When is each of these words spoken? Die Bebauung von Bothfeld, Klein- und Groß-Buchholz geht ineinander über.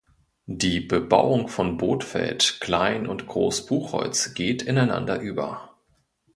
Die 0.47 0.79
Bebauung 0.79 1.47
von 1.47 1.77
Bothfeld, 1.77 2.57
Klein- 2.59 3.05
und 3.05 3.27
Groß-Buchholz 3.27 4.33
geht 4.33 4.63
ineinander 4.63 5.19
über. 5.19 5.75